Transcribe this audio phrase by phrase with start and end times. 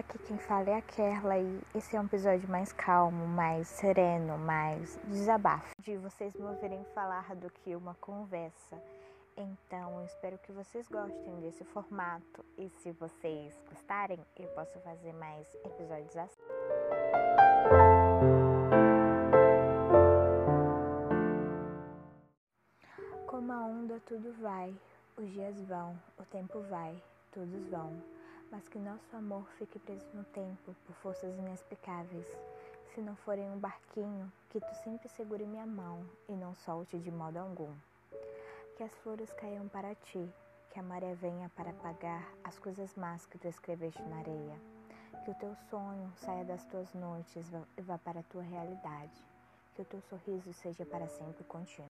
[0.00, 4.38] aqui quem fala é a Kerla e esse é um episódio mais calmo, mais sereno,
[4.38, 5.74] mais desabafo.
[5.78, 8.82] De vocês me ouvirem falar do que uma conversa.
[9.36, 15.46] Então, espero que vocês gostem desse formato e se vocês gostarem, eu posso fazer mais
[15.64, 16.40] episódios assim.
[23.26, 24.74] Como a onda tudo vai,
[25.18, 28.19] os dias vão, o tempo vai, todos vão
[28.50, 32.26] mas que nosso amor fique preso no tempo por forças inexplicáveis.
[32.94, 36.98] Se não for em um barquinho, que tu sempre segure minha mão e não solte
[36.98, 37.72] de modo algum.
[38.76, 40.28] Que as flores caiam para ti,
[40.70, 44.56] que a maré venha para apagar as coisas más que tu escreveste na areia.
[45.24, 47.46] Que o teu sonho saia das tuas noites
[47.76, 49.24] e vá para a tua realidade.
[49.76, 51.89] Que o teu sorriso seja para sempre contínuo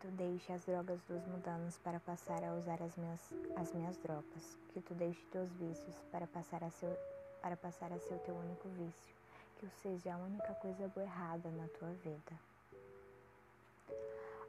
[0.00, 3.20] tu deixe as drogas dos mudanos para passar a usar as minhas,
[3.56, 6.98] as minhas drogas, que tu deixe teus vícios para passar a ser,
[7.40, 9.14] para passar a ser o teu único vício,
[9.58, 12.32] que eu seja a única coisa boa errada na tua vida.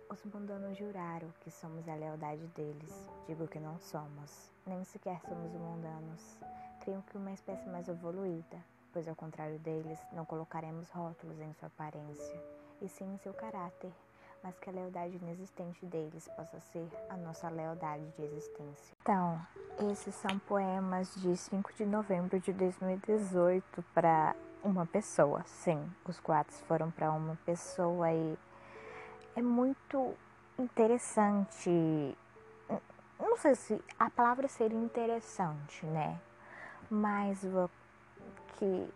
[0.09, 3.09] Os mundanos juraram que somos a lealdade deles.
[3.27, 6.37] Digo que não somos, nem sequer somos mundanos.
[6.81, 8.57] Criam que uma espécie mais evoluída,
[8.93, 12.41] pois ao contrário deles, não colocaremos rótulos em sua aparência,
[12.81, 13.91] e sim em seu caráter,
[14.43, 18.95] mas que a lealdade inexistente deles possa ser a nossa lealdade de existência.
[19.01, 19.39] Então,
[19.91, 25.43] esses são poemas de 5 de novembro de 2018 para uma pessoa.
[25.45, 28.37] Sim, os quatro foram para uma pessoa e
[29.35, 30.15] é muito
[30.57, 32.17] interessante.
[33.19, 36.19] Não sei se a palavra seria interessante, né?
[36.89, 37.45] Mas
[38.57, 38.89] que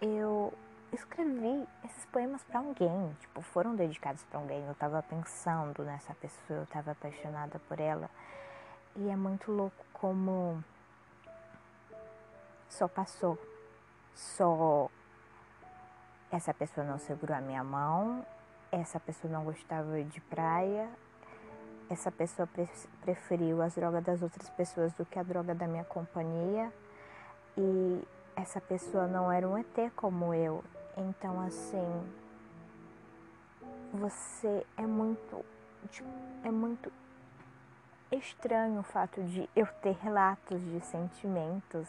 [0.00, 0.52] eu
[0.96, 4.64] escrevi esses poemas para alguém, tipo, foram dedicados para alguém.
[4.66, 8.10] Eu tava pensando nessa pessoa, eu tava apaixonada por ela.
[8.96, 10.62] E é muito louco como
[12.68, 13.38] só passou.
[14.14, 14.90] Só
[16.30, 18.24] essa pessoa não segurou a minha mão,
[18.72, 20.88] essa pessoa não gostava de praia,
[21.88, 22.48] essa pessoa
[23.02, 26.72] preferiu as drogas das outras pessoas do que a droga da minha companhia.
[27.56, 28.02] E
[28.34, 30.62] essa pessoa não era um ET como eu,
[30.96, 32.08] então, assim,
[33.92, 35.44] você é muito,
[35.90, 36.08] tipo,
[36.42, 36.92] é muito
[38.10, 41.88] estranho o fato de eu ter relatos de sentimentos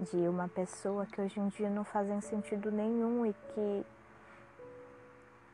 [0.00, 3.86] de uma pessoa que hoje em dia não fazem sentido nenhum e que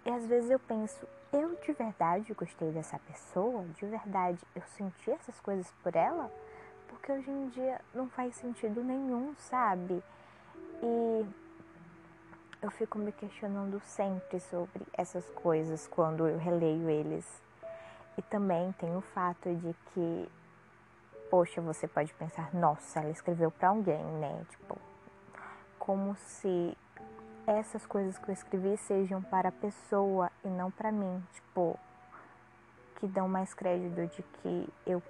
[0.07, 5.11] e às vezes eu penso, eu de verdade gostei dessa pessoa, de verdade eu senti
[5.11, 6.33] essas coisas por ela,
[6.89, 10.03] porque hoje em dia não faz sentido nenhum, sabe?
[10.83, 11.27] E
[12.63, 17.25] eu fico me questionando sempre sobre essas coisas quando eu releio eles.
[18.19, 20.31] E também tem o fato de que,
[21.31, 24.45] poxa, você pode pensar, nossa, ela escreveu para alguém, né?
[24.51, 24.79] Tipo,
[25.79, 26.77] como se
[27.47, 31.79] essas coisas que eu escrevi sejam para a pessoa e não para mim, tipo,
[32.97, 35.03] que dão mais crédito de que eu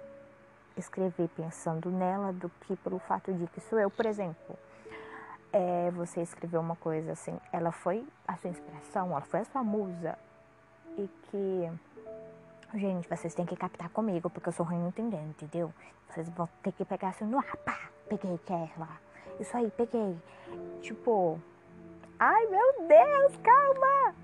[0.77, 4.57] escrevi pensando nela do que pelo fato de que sou eu, por exemplo
[5.53, 9.63] é, você escreveu uma coisa assim, ela foi a sua inspiração, ela foi a sua
[9.63, 10.17] musa.
[10.97, 11.71] E que,
[12.77, 15.73] gente, vocês têm que captar comigo, porque eu sou ruim entendendo, entendeu?
[16.09, 18.89] Vocês vão ter que pegar assim no pá, peguei Kerla.
[19.39, 20.17] Isso aí, peguei.
[20.81, 21.39] Tipo,
[22.19, 24.15] ai meu Deus, calma!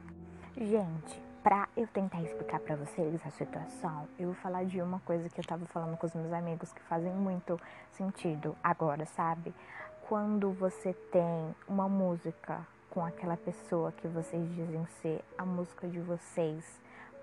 [0.58, 5.30] Gente, pra eu tentar explicar para vocês a situação, eu vou falar de uma coisa
[5.30, 7.60] que eu tava falando com os meus amigos que fazem muito
[7.92, 9.54] sentido agora, sabe?
[10.07, 16.00] Quando você tem uma música com aquela pessoa que vocês dizem ser a música de
[16.00, 16.63] vocês,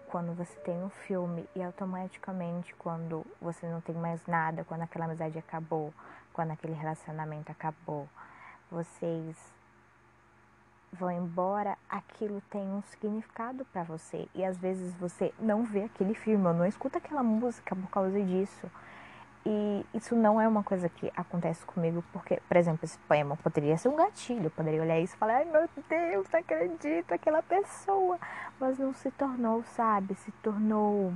[0.08, 5.06] quando você tem um filme e automaticamente quando você não tem mais nada, quando aquela
[5.06, 5.94] amizade acabou,
[6.34, 8.06] quando aquele relacionamento acabou,
[8.70, 9.34] vocês
[10.92, 16.14] vão embora, aquilo tem um significado para você e às vezes você não vê aquele
[16.14, 18.70] filme ou não escuta aquela música por causa disso.
[19.46, 23.76] E isso não é uma coisa que acontece comigo, porque, por exemplo, esse poema poderia
[23.76, 27.42] ser um gatilho, eu poderia olhar isso e falar, ai meu Deus, não acredito, aquela
[27.42, 28.18] pessoa.
[28.58, 30.14] Mas não se tornou, sabe?
[30.14, 31.12] Se tornou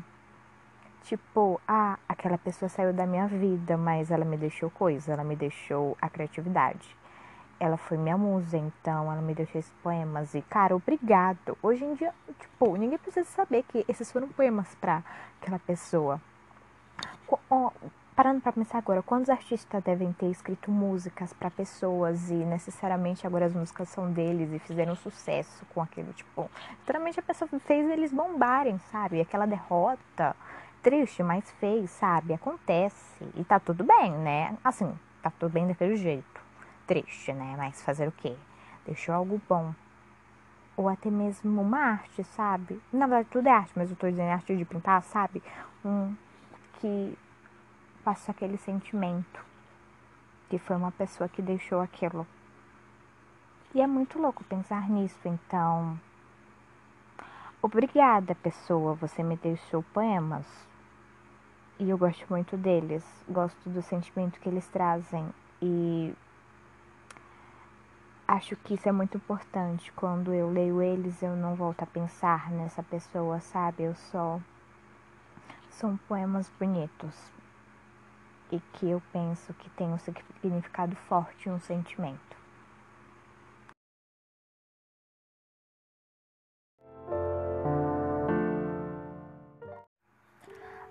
[1.04, 5.34] tipo, ah, aquela pessoa saiu da minha vida, mas ela me deixou coisa, ela me
[5.34, 6.96] deixou a criatividade.
[7.58, 10.34] Ela foi minha musa, então ela me deixou esses poemas.
[10.34, 11.56] E, cara, obrigado.
[11.62, 15.02] Hoje em dia, tipo, ninguém precisa saber que esses foram poemas pra
[15.40, 16.20] aquela pessoa
[18.18, 23.46] Parando para pensar agora, quantos artistas devem ter escrito músicas para pessoas e necessariamente agora
[23.46, 26.50] as músicas são deles e fizeram sucesso com aquilo, tipo,
[26.80, 29.20] literalmente a pessoa fez eles bombarem, sabe?
[29.20, 30.34] Aquela derrota,
[30.82, 32.34] triste, mas fez, sabe?
[32.34, 33.24] Acontece.
[33.36, 34.58] E tá tudo bem, né?
[34.64, 34.92] Assim,
[35.22, 36.40] tá tudo bem daquele jeito.
[36.88, 37.54] Triste, né?
[37.56, 38.34] Mas fazer o quê?
[38.84, 39.72] Deixou algo bom.
[40.76, 42.82] Ou até mesmo uma arte, sabe?
[42.92, 45.40] Na verdade, tudo é arte, mas eu tô dizendo arte de pintar, sabe?
[45.84, 46.16] Um
[46.80, 47.16] que
[48.08, 49.44] passa aquele sentimento.
[50.48, 52.26] Que foi uma pessoa que deixou aquilo.
[53.74, 56.00] E é muito louco pensar nisso, então.
[57.60, 60.46] Obrigada, pessoa, você me deixou poemas.
[61.78, 63.04] E eu gosto muito deles.
[63.28, 65.28] Gosto do sentimento que eles trazem.
[65.60, 66.14] E
[68.26, 69.92] acho que isso é muito importante.
[69.92, 73.82] Quando eu leio eles, eu não volto a pensar nessa pessoa, sabe?
[73.82, 74.40] Eu só.
[75.68, 77.37] São poemas bonitos.
[78.50, 82.38] E que eu penso que tem um significado forte, um sentimento.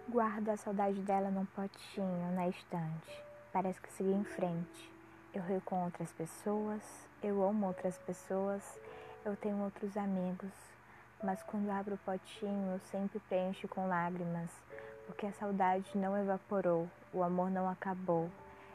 [0.07, 3.23] Guardo a saudade dela num potinho na estante.
[3.51, 4.91] Parece que segui em frente.
[5.33, 6.81] Eu rio com outras pessoas,
[7.21, 8.79] eu amo outras pessoas,
[9.25, 10.53] eu tenho outros amigos.
[11.23, 14.49] Mas quando abro o potinho, eu sempre preencho com lágrimas,
[15.07, 18.29] porque a saudade não evaporou, o amor não acabou,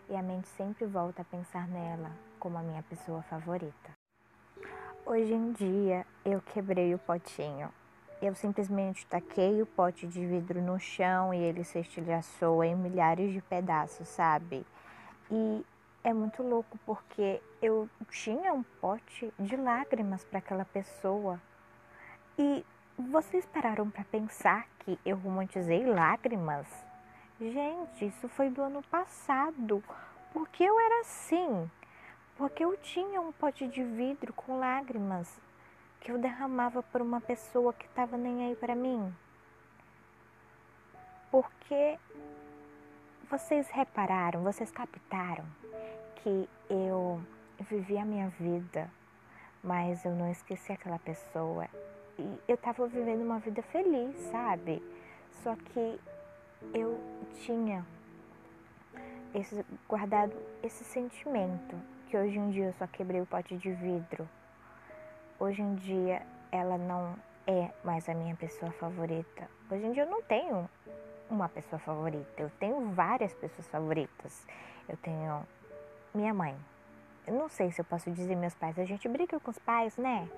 [0.09, 3.93] e a mente sempre volta a pensar nela como a minha pessoa favorita.
[5.07, 7.73] Hoje em dia, eu quebrei o potinho
[8.23, 13.33] eu simplesmente taquei o pote de vidro no chão e ele se estilhaçou em milhares
[13.33, 14.65] de pedaços, sabe?
[15.29, 15.67] E
[16.05, 21.41] é muito louco porque eu tinha um pote de lágrimas para aquela pessoa.
[22.39, 22.65] E
[22.99, 26.67] vocês pararam para pensar que eu romantizei lágrimas?
[27.41, 29.83] Gente, isso foi do ano passado.
[30.33, 31.71] Porque eu era assim.
[32.37, 35.41] Porque eu tinha um pote de vidro com lágrimas
[36.01, 39.15] que eu derramava por uma pessoa que estava nem aí para mim?
[41.31, 41.99] Porque
[43.31, 45.45] vocês repararam, vocês captaram
[46.17, 47.23] que eu
[47.61, 48.91] vivi a minha vida,
[49.63, 51.69] mas eu não esqueci aquela pessoa.
[52.23, 54.83] E eu estava vivendo uma vida feliz, sabe?
[55.43, 56.01] Só que
[56.73, 56.99] eu
[57.41, 57.85] tinha
[59.35, 60.33] esse, guardado
[60.63, 61.77] esse sentimento
[62.07, 64.29] que hoje em dia eu só quebrei o pote de vidro
[65.43, 66.23] Hoje em dia
[66.53, 67.17] ela não
[67.49, 69.49] é mais a minha pessoa favorita.
[69.69, 70.71] Hoje em dia eu não tenho
[71.29, 74.47] uma pessoa favorita, eu tenho várias pessoas favoritas.
[74.89, 75.45] Eu tenho
[76.15, 76.57] minha mãe.
[77.27, 79.97] Eu não sei se eu posso dizer meus pais, a gente briga com os pais,
[79.97, 80.29] né?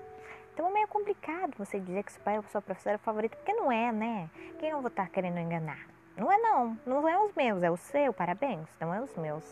[0.55, 3.51] Então é meio complicado você dizer que seu pai é a sua professora favorita, porque
[3.51, 4.29] não é, né?
[4.57, 5.85] Quem eu vou estar querendo enganar?
[6.15, 9.43] Não é não, não é os meus, é o seu, parabéns, não é os meus.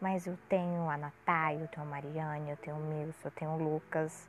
[0.00, 3.50] Mas eu tenho a Natália, eu tenho a Mariane, eu tenho o Milson, eu tenho
[3.50, 4.28] o Lucas,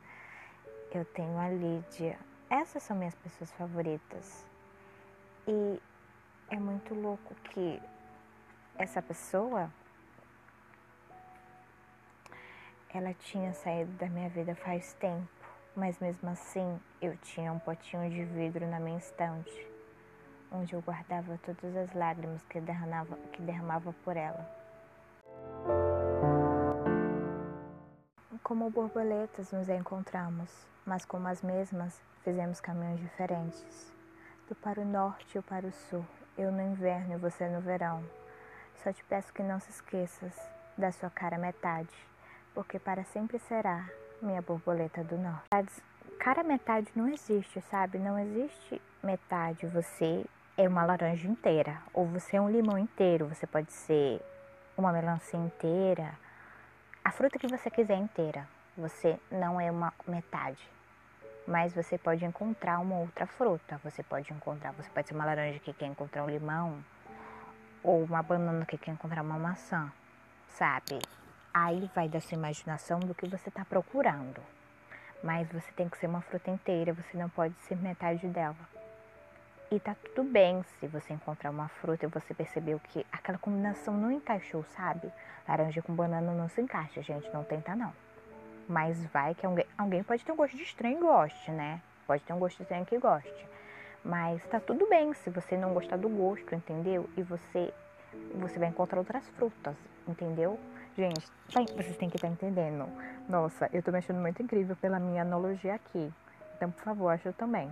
[0.92, 2.18] eu tenho a Lídia.
[2.50, 4.44] Essas são minhas pessoas favoritas.
[5.46, 5.80] E
[6.50, 7.80] é muito louco que
[8.76, 9.70] essa pessoa
[12.92, 15.28] ela tinha saído da minha vida faz tempo,
[15.76, 19.66] mas mesmo assim eu tinha um potinho de vidro na minha estante,
[20.50, 24.48] onde eu guardava todas as lágrimas que derramava, que derramava por ela.
[28.42, 33.92] Como borboletas nos encontramos, mas como as mesmas fizemos caminhos diferentes.
[34.48, 36.06] Tu para o norte eu para o sul,
[36.38, 38.02] eu no inverno e você no verão.
[38.76, 40.34] Só te peço que não se esqueças
[40.78, 41.94] da sua cara metade,
[42.54, 43.84] porque para sempre será
[44.22, 45.82] minha borboleta do norte.
[46.18, 47.98] Cara metade não existe, sabe?
[47.98, 49.66] Não existe metade.
[49.66, 50.24] Você
[50.56, 54.20] é uma laranja inteira, ou você é um limão inteiro, você pode ser
[54.76, 56.14] uma melancia inteira,
[57.04, 58.48] a fruta que você quiser inteira.
[58.76, 60.68] Você não é uma metade.
[61.46, 63.80] Mas você pode encontrar uma outra fruta.
[63.84, 66.84] Você pode encontrar, você pode ser uma laranja que quer encontrar um limão,
[67.82, 69.90] ou uma banana que quer encontrar uma maçã,
[70.48, 70.98] sabe?
[71.58, 74.42] Aí vai da sua imaginação do que você está procurando.
[75.24, 78.54] Mas você tem que ser uma fruta inteira, você não pode ser metade dela.
[79.70, 83.94] E tá tudo bem se você encontrar uma fruta e você percebeu que aquela combinação
[83.94, 85.10] não encaixou, sabe?
[85.48, 87.92] Laranja com banana não se encaixa, gente, não tenta não.
[88.68, 91.80] Mas vai que alguém, alguém pode ter um gosto de estranho e goste, né?
[92.06, 93.46] Pode ter um gosto estranho que goste.
[94.04, 97.08] Mas tá tudo bem se você não gostar do gosto, entendeu?
[97.16, 97.72] E você
[98.34, 99.74] você vai encontrar outras frutas,
[100.06, 100.58] entendeu?
[100.96, 101.30] Gente,
[101.74, 102.88] vocês têm que estar tá entendendo.
[103.28, 106.10] Nossa, eu tô me achando muito incrível pela minha analogia aqui.
[106.56, 107.70] Então, por favor, acho também.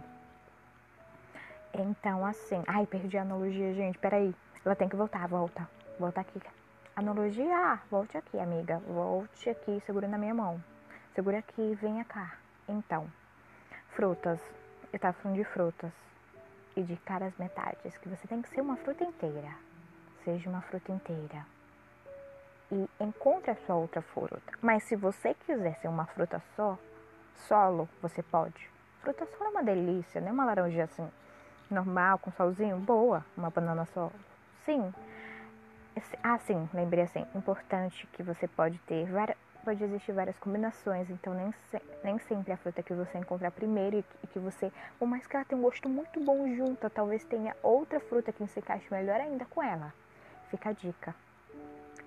[1.72, 2.62] Então, assim.
[2.66, 3.98] Ai, perdi a analogia, gente.
[3.98, 4.34] Peraí.
[4.62, 5.66] Ela tem que voltar, volta.
[5.98, 6.38] Volta aqui.
[6.94, 8.78] Analogia, volte aqui, amiga.
[8.86, 10.62] Volte aqui, segura na minha mão.
[11.14, 12.36] Segura aqui, venha cá.
[12.68, 13.10] Então,
[13.96, 14.40] frutas.
[14.92, 15.92] Eu tava falando de frutas.
[16.76, 19.54] e de caras metades, que você tem que ser uma fruta inteira.
[20.24, 21.53] Seja uma fruta inteira.
[22.74, 24.52] E encontre a sua outra fruta.
[24.60, 26.76] Mas se você quiser ser uma fruta só,
[27.46, 28.68] solo, você pode.
[29.00, 30.32] Fruta solo é uma delícia, né?
[30.32, 31.08] Uma laranja assim,
[31.70, 33.24] normal, com solzinho, boa.
[33.36, 34.10] Uma banana só.
[34.64, 34.92] Sim.
[36.20, 37.24] Ah, sim, lembrei assim.
[37.32, 42.52] Importante que você pode ter várias pode existir várias combinações, então nem, se, nem sempre
[42.52, 45.58] a fruta que você encontrar primeiro e, e que você, por mais que ela tenha
[45.58, 49.62] um gosto muito bom junto, talvez tenha outra fruta que se encaixe melhor ainda com
[49.62, 49.90] ela.
[50.50, 51.14] Fica a dica.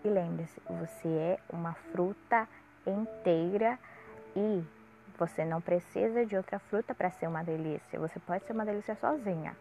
[0.03, 2.47] E lembre-se, você é uma fruta
[2.85, 3.77] inteira
[4.35, 4.63] e
[5.17, 7.99] você não precisa de outra fruta para ser uma delícia.
[7.99, 9.55] Você pode ser uma delícia sozinha.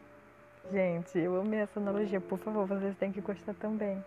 [0.70, 2.20] Gente, eu amei essa analogia.
[2.20, 4.04] Por favor, vocês têm que gostar também.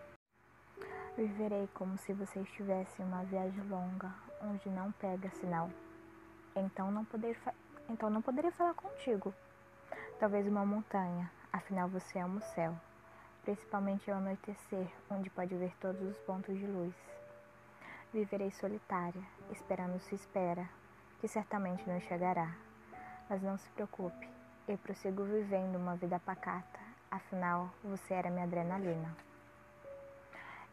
[1.16, 4.10] Viverei como se você estivesse em uma viagem longa,
[4.42, 5.68] onde não pega sinal.
[6.54, 7.36] Então não, poder
[7.88, 9.34] então não poderia falar contigo.
[10.18, 12.74] Talvez uma montanha, afinal você ama o céu,
[13.42, 16.94] principalmente ao anoitecer, onde pode ver todos os pontos de luz.
[18.12, 20.68] Viverei solitária, esperando sua espera,
[21.20, 22.54] que certamente não chegará.
[23.28, 24.28] Mas não se preocupe,
[24.66, 26.80] eu prossigo vivendo uma vida pacata,
[27.10, 29.16] afinal você era minha adrenalina.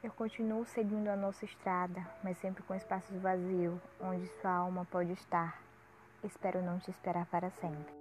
[0.04, 5.12] Eu continuo seguindo a nossa estrada, mas sempre com espaços vazios, onde sua alma pode
[5.14, 5.60] estar.
[6.24, 7.94] Espero não te esperar para sempre.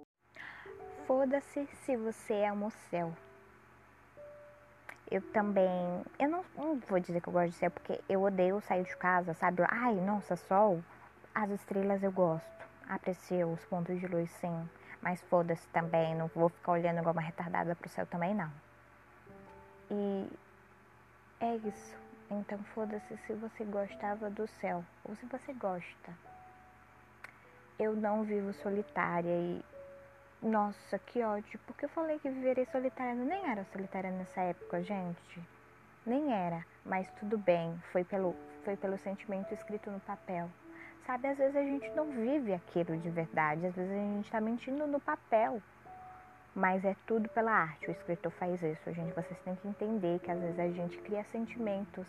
[1.07, 3.13] Foda-se se você ama o céu.
[5.09, 6.03] Eu também.
[6.19, 8.95] Eu não, não, vou dizer que eu gosto de céu, porque eu odeio sair de
[8.97, 9.63] casa, sabe?
[9.69, 10.83] Ai, nossa, sol.
[11.33, 12.45] As estrelas eu gosto.
[12.89, 14.69] Aprecio os pontos de luz, sim.
[15.01, 16.15] Mas foda-se também.
[16.15, 18.51] Não vou ficar olhando igual uma retardada pro céu também, não.
[19.89, 20.27] E
[21.39, 21.95] é isso.
[22.29, 26.13] Então foda-se se você gostava do céu ou se você gosta.
[27.79, 29.63] Eu não vivo solitária e.
[30.47, 31.59] Nossa, que ódio.
[31.67, 33.13] Porque eu falei que viveria solitária.
[33.13, 35.41] Nem era solitária nessa época, gente.
[36.05, 36.65] Nem era.
[36.85, 37.77] Mas tudo bem.
[37.91, 40.49] Foi pelo, foi pelo sentimento escrito no papel.
[41.05, 43.65] Sabe, às vezes a gente não vive aquilo de verdade.
[43.65, 45.61] Às vezes a gente está mentindo no papel.
[46.55, 47.89] Mas é tudo pela arte.
[47.89, 49.13] O escritor faz isso, gente.
[49.13, 52.07] Vocês têm que entender que às vezes a gente cria sentimentos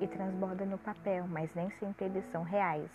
[0.00, 2.90] e transborda no papel, mas nem sempre eles são reais.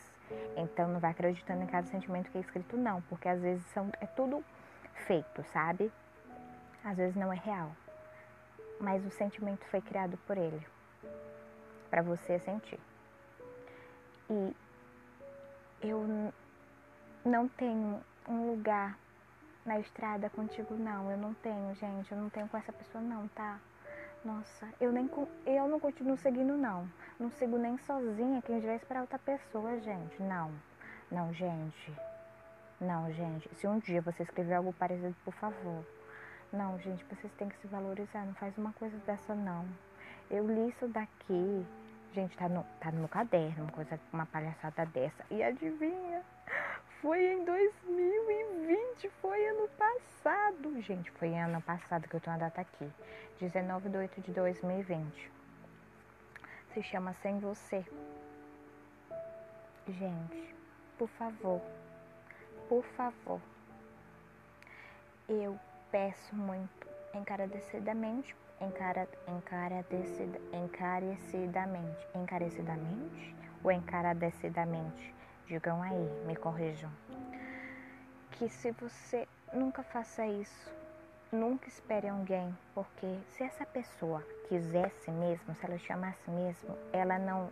[0.57, 3.89] Então não vai acreditando em cada sentimento que é escrito, não, porque às vezes são,
[4.01, 4.43] é tudo
[5.07, 5.91] feito, sabe?
[6.83, 7.71] Às vezes não é real.
[8.79, 10.65] Mas o sentimento foi criado por ele
[11.89, 12.79] para você sentir.
[14.29, 14.55] E
[15.81, 16.33] eu
[17.23, 18.97] não tenho um lugar
[19.65, 21.09] na estrada contigo, não.
[21.09, 22.11] Eu não tenho, gente.
[22.11, 23.59] Eu não tenho com essa pessoa, não, tá?
[24.25, 25.07] Nossa, eu nem
[25.45, 26.89] eu não continuo seguindo, não.
[27.19, 28.41] Não sigo nem sozinha.
[28.41, 30.19] Quem já esperar outra pessoa, gente.
[30.19, 30.51] Não.
[31.11, 31.93] Não, gente.
[32.81, 33.47] Não, gente.
[33.53, 35.85] Se um dia você escrever algo parecido, por favor.
[36.51, 38.25] Não, gente, vocês têm que se valorizar.
[38.25, 39.63] Não faz uma coisa dessa, não.
[40.31, 41.63] Eu li isso daqui.
[42.11, 45.23] Gente, tá no, tá no meu caderno, uma coisa, uma palhaçada dessa.
[45.29, 46.23] E adivinha?
[47.05, 50.81] Foi em 2020, foi ano passado.
[50.81, 52.91] Gente, foi ano passado que eu tenho a data aqui.
[53.39, 55.31] 19 de 8 de 2020.
[56.73, 57.85] Se chama Sem Você.
[59.87, 60.55] Gente,
[60.97, 61.61] por favor,
[62.67, 63.39] por favor.
[65.29, 65.59] Eu
[65.91, 75.13] peço muito, encarecidamente, encara, encarecida, encarecidamente, encarecidamente ou encarecidamente
[75.47, 76.91] Digam aí, me corrijam.
[78.31, 80.73] Que se você nunca faça isso,
[81.31, 87.51] nunca espere alguém, porque se essa pessoa quisesse mesmo, se ela chamasse mesmo, ela não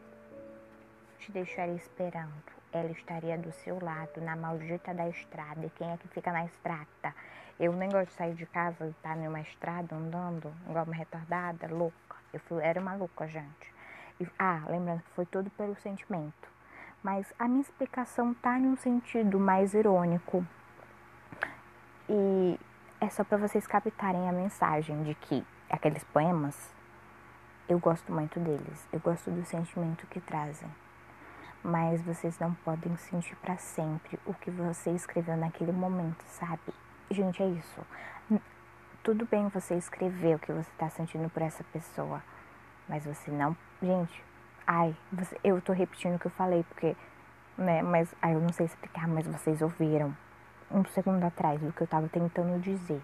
[1.20, 2.34] te deixaria esperando.
[2.72, 5.64] Ela estaria do seu lado, na maldita da estrada.
[5.64, 7.14] E quem é que fica na estrada?
[7.60, 10.96] Eu nem gosto de sair de casa e estar tá numa estrada andando, igual uma
[10.96, 12.18] retardada, louca.
[12.34, 13.72] Eu fui, era uma louca, gente.
[14.20, 16.53] E, ah, lembrando que foi tudo pelo sentimento
[17.04, 20.46] mas a minha explicação está em um sentido mais irônico.
[22.08, 22.60] E
[23.02, 26.74] é só para vocês captarem a mensagem de que aqueles poemas,
[27.68, 30.70] eu gosto muito deles, eu gosto do sentimento que trazem.
[31.62, 36.74] Mas vocês não podem sentir para sempre o que você escreveu naquele momento, sabe?
[37.12, 37.86] Gente, é isso.
[39.04, 42.24] Tudo bem você escrever o que você está sentindo por essa pessoa,
[42.88, 43.56] mas você não.
[43.82, 44.24] Gente,
[44.66, 46.96] Ai, você, eu tô repetindo o que eu falei, porque,
[47.58, 50.16] né, mas, ai, eu não sei explicar, mas vocês ouviram
[50.72, 53.02] um segundo atrás do que eu tava tentando dizer.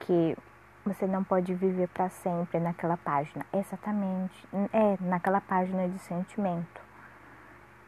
[0.00, 0.36] Que
[0.84, 3.46] você não pode viver para sempre naquela página.
[3.52, 4.46] Exatamente.
[4.72, 6.82] É, naquela página de sentimento.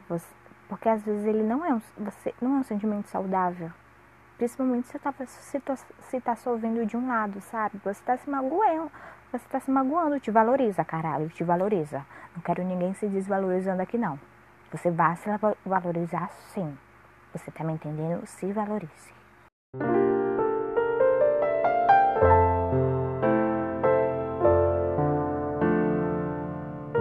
[0.08, 0.26] Você,
[0.68, 3.70] porque às vezes ele não é um, você, não é um sentimento saudável.
[4.38, 5.62] Principalmente se, tá, se,
[6.00, 7.78] se tá só ouvindo de um lado, sabe?
[7.84, 8.90] Você tá se magoando,
[9.32, 12.06] você tá se magoando, te valoriza, caralho, te valoriza.
[12.34, 14.18] Não quero ninguém se desvalorizando aqui, não.
[14.70, 15.28] Você vai se
[15.64, 16.76] valorizar sim.
[17.32, 18.24] Você tá me entendendo?
[18.26, 19.14] Se valorize.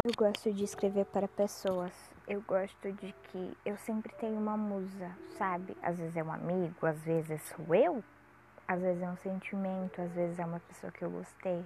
[0.03, 1.93] Eu gosto de escrever para pessoas.
[2.27, 5.77] Eu gosto de que eu sempre tenho uma musa, sabe?
[5.83, 8.03] Às vezes é um amigo, às vezes sou eu,
[8.67, 11.63] às vezes é um sentimento, às vezes é uma pessoa que eu gostei.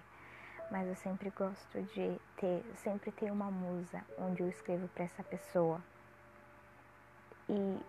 [0.72, 5.24] Mas eu sempre gosto de ter, sempre ter uma musa onde eu escrevo para essa
[5.24, 5.82] pessoa.
[7.50, 7.80] E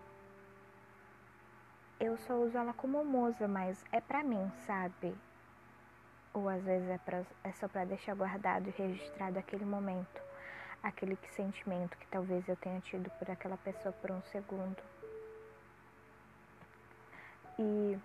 [1.99, 5.15] eu só uso ela como musa, mas é pra mim, sabe?
[6.33, 10.21] Ou às vezes é, pra, é só para deixar guardado e registrado aquele momento
[10.83, 14.81] aquele sentimento que talvez eu tenha tido por aquela pessoa por um segundo.
[17.59, 17.97] E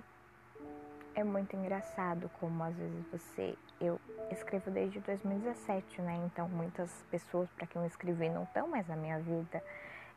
[1.16, 3.56] é muito engraçado como às vezes você.
[3.80, 3.98] Eu
[4.30, 6.14] escrevo desde 2017, né?
[6.26, 9.64] Então muitas pessoas para quem eu escrevi não estão mais na minha vida.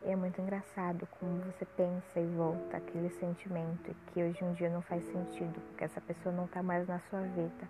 [0.05, 4.69] E é muito engraçado como você pensa e volta aquele sentimento que hoje em dia
[4.69, 7.67] não faz sentido, porque essa pessoa não está mais na sua vida.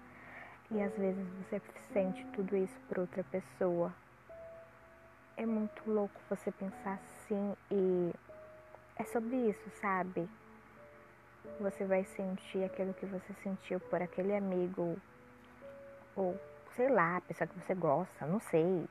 [0.71, 1.61] E às vezes você
[1.93, 3.91] sente tudo isso por outra pessoa,
[5.35, 8.13] é muito louco você pensar assim e
[8.95, 10.29] é sobre isso, sabe?
[11.59, 14.97] Você vai sentir aquilo que você sentiu por aquele amigo
[16.15, 16.39] ou
[16.75, 18.87] sei lá, pessoa que você gosta, não sei,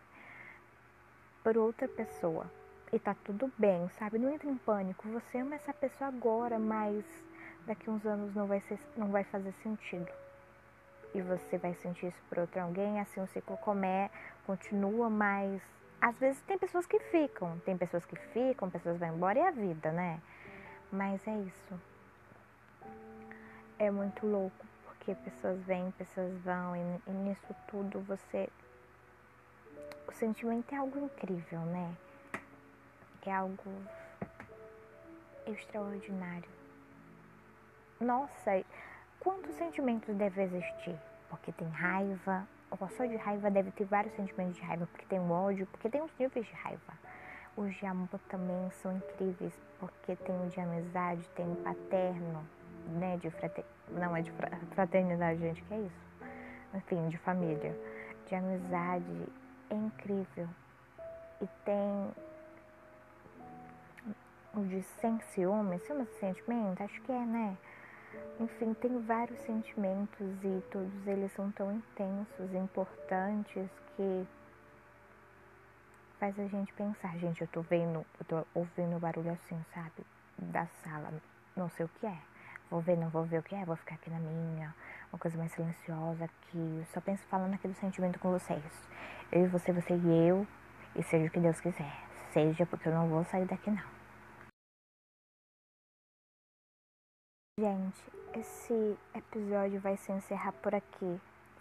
[1.43, 2.47] por outra pessoa.
[2.93, 4.19] E tá tudo bem, sabe?
[4.19, 5.09] Não entre em pânico.
[5.09, 7.05] Você ama essa pessoa agora, mas
[7.67, 10.11] daqui uns anos não vai, ser, não vai fazer sentido.
[11.15, 14.11] E você vai sentir isso por outro alguém, assim o ciclo come,
[14.47, 15.63] continua, mas
[16.01, 19.49] às vezes tem pessoas que ficam, tem pessoas que ficam, pessoas vão embora e é
[19.49, 20.21] a vida, né?
[20.93, 21.81] Mas é isso.
[23.79, 28.49] É muito louco, porque pessoas vêm, pessoas vão, e, e nisso tudo você.
[30.09, 31.95] O sentimento é algo incrível, né?
[33.25, 33.71] É algo
[35.47, 36.49] extraordinário.
[38.01, 38.65] Nossa,
[39.21, 40.99] quantos sentimentos devem existir?
[41.29, 42.49] Porque tem raiva,
[42.97, 46.11] só de raiva deve ter vários sentimentos de raiva, porque tem ódio, porque tem os
[46.19, 46.95] níveis de raiva.
[47.57, 52.49] Os de amor também são incríveis, porque tem o de amizade, tem o paterno,
[52.89, 53.65] né, de frater...
[53.91, 54.33] não é de
[54.75, 56.09] fraternidade, gente, que é isso?
[56.75, 57.75] Enfim, de família,
[58.27, 59.29] de amizade,
[59.71, 60.49] é incrível.
[61.41, 62.13] E tem
[64.55, 67.57] o de sem ciúme, ciúme de sentimento, acho que é, né?
[68.41, 74.27] Enfim, tem vários sentimentos e todos eles são tão intensos, importantes que
[76.19, 80.05] faz a gente pensar, gente, eu tô vendo, eu tô ouvindo barulho assim, sabe?
[80.37, 81.13] Da sala,
[81.57, 82.19] não sei o que é.
[82.71, 84.75] Vou ver, não vou ver o que é, vou ficar aqui na minha,
[85.11, 86.87] uma coisa mais silenciosa aqui.
[86.93, 88.63] Só penso falando aquele sentimento com vocês.
[89.33, 90.47] Eu e você, você e eu,
[90.95, 91.93] e seja o que Deus quiser.
[92.31, 93.99] Seja porque eu não vou sair daqui não.
[97.59, 101.21] Gente, esse episódio vai se encerrar por aqui.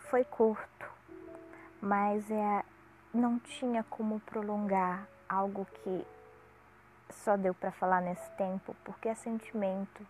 [0.09, 0.91] Foi curto,
[1.81, 2.63] mas é,
[3.13, 6.05] não tinha como prolongar algo que
[7.09, 10.05] só deu para falar nesse tempo, porque é sentimento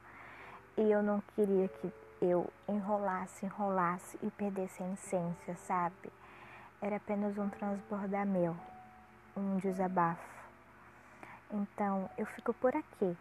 [0.77, 6.11] e eu não queria que eu enrolasse, enrolasse e perdesse a essência, sabe?
[6.81, 8.55] Era apenas um transbordar meu,
[9.35, 10.21] um desabafo.
[11.51, 13.17] Então eu fico por aqui.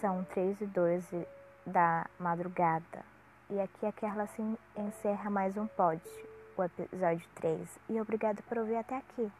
[0.00, 1.26] São 3 e 12
[1.66, 3.04] da madrugada.
[3.48, 4.42] E aqui que ela se
[4.76, 6.02] encerra mais um pod,
[6.56, 7.78] o episódio 3.
[7.88, 9.30] E obrigada por ouvir até aqui.